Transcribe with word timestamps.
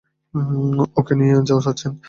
ওকে 0.99 1.13
নিয়ে 1.19 1.35
যাও, 1.47 1.59
সার্জেন্ট! 1.65 1.95